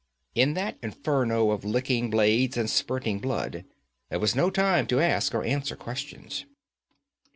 In 0.33 0.55
that 0.55 0.79
inferno 0.81 1.51
of 1.51 1.63
licking 1.63 2.09
blades 2.09 2.57
and 2.57 2.67
spurting 2.67 3.19
blood 3.19 3.65
there 4.09 4.17
was 4.19 4.33
no 4.33 4.49
time 4.49 4.87
to 4.87 4.99
ask 4.99 5.35
or 5.35 5.43
answer 5.43 5.75
questions. 5.75 6.43